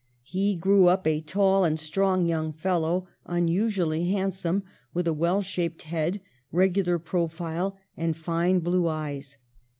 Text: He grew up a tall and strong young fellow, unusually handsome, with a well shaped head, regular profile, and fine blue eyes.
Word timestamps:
He 0.23 0.55
grew 0.55 0.87
up 0.87 1.05
a 1.05 1.21
tall 1.21 1.63
and 1.63 1.79
strong 1.79 2.25
young 2.25 2.53
fellow, 2.53 3.07
unusually 3.27 4.09
handsome, 4.09 4.63
with 4.95 5.07
a 5.07 5.13
well 5.13 5.43
shaped 5.43 5.83
head, 5.83 6.21
regular 6.51 6.97
profile, 6.97 7.77
and 7.95 8.17
fine 8.17 8.61
blue 8.61 8.87
eyes. 8.87 9.37